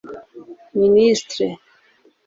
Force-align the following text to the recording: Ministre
Ministre 0.81 1.47